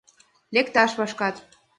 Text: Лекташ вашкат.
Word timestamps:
Лекташ 0.53 0.91
вашкат. 0.99 1.35